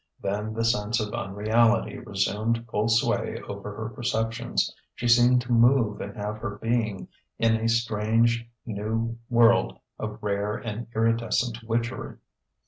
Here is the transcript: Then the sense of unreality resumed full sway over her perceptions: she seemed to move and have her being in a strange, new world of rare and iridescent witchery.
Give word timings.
Then 0.19 0.55
the 0.55 0.65
sense 0.65 0.99
of 0.99 1.13
unreality 1.13 1.99
resumed 1.99 2.65
full 2.71 2.87
sway 2.87 3.39
over 3.47 3.71
her 3.75 3.89
perceptions: 3.89 4.73
she 4.95 5.07
seemed 5.07 5.41
to 5.41 5.51
move 5.51 6.01
and 6.01 6.17
have 6.17 6.39
her 6.39 6.57
being 6.59 7.07
in 7.37 7.55
a 7.57 7.69
strange, 7.69 8.49
new 8.65 9.19
world 9.29 9.77
of 9.99 10.17
rare 10.23 10.55
and 10.55 10.87
iridescent 10.95 11.61
witchery. 11.61 12.17